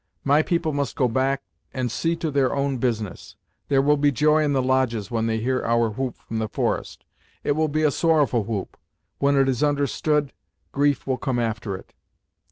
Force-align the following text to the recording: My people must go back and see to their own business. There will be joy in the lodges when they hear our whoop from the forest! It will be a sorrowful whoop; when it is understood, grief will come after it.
My 0.23 0.41
people 0.41 0.73
must 0.73 0.95
go 0.95 1.07
back 1.07 1.43
and 1.75 1.91
see 1.91 2.15
to 2.15 2.31
their 2.31 2.55
own 2.55 2.77
business. 2.79 3.35
There 3.67 3.83
will 3.83 3.97
be 3.97 4.11
joy 4.11 4.41
in 4.43 4.51
the 4.51 4.61
lodges 4.63 5.11
when 5.11 5.27
they 5.27 5.37
hear 5.37 5.63
our 5.63 5.91
whoop 5.91 6.15
from 6.17 6.39
the 6.39 6.47
forest! 6.49 7.05
It 7.43 7.51
will 7.51 7.67
be 7.67 7.83
a 7.83 7.91
sorrowful 7.91 8.43
whoop; 8.43 8.77
when 9.19 9.35
it 9.37 9.47
is 9.47 9.61
understood, 9.61 10.33
grief 10.71 11.05
will 11.05 11.17
come 11.17 11.37
after 11.37 11.75
it. 11.75 11.93